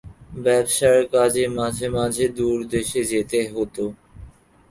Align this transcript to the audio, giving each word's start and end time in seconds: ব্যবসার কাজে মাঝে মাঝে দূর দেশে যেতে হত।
ব্যবসার 0.45 0.99
কাজে 1.13 1.45
মাঝে 1.57 1.87
মাঝে 1.97 2.25
দূর 2.37 2.57
দেশে 2.73 3.01
যেতে 3.11 3.39
হত। 3.53 3.75